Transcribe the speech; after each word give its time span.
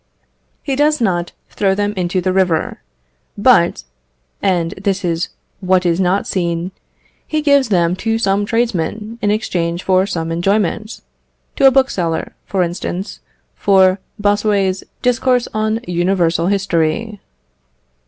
He 0.63 0.75
does 0.75 0.99
not 0.99 1.31
throw 1.51 1.75
them 1.75 1.93
into 1.95 2.21
the 2.21 2.33
river, 2.33 2.81
but 3.37 3.83
(and 4.41 4.71
this 4.71 5.05
is 5.05 5.29
what 5.59 5.85
is 5.85 5.99
not 5.99 6.25
seen) 6.25 6.71
he 7.27 7.39
gives 7.39 7.69
them 7.69 7.95
to 7.97 8.17
some 8.17 8.43
tradesman 8.43 9.19
in 9.21 9.29
exchange 9.29 9.83
for 9.83 10.07
some 10.07 10.31
enjoyment; 10.31 11.01
to 11.55 11.67
a 11.67 11.71
bookseller, 11.71 12.33
for 12.47 12.63
instance, 12.63 13.19
for 13.53 13.99
Bossuet's 14.17 14.83
"Discourse 15.03 15.47
on 15.53 15.79
Universal 15.87 16.47
History." 16.47 17.19